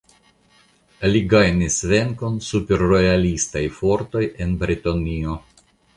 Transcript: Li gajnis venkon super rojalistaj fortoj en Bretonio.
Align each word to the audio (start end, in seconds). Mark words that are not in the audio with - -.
Li 1.15 1.19
gajnis 1.33 1.77
venkon 1.91 2.39
super 2.47 2.81
rojalistaj 2.93 3.63
fortoj 3.77 4.25
en 4.47 4.57
Bretonio. 4.65 5.37